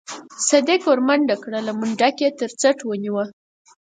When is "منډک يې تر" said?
1.79-2.51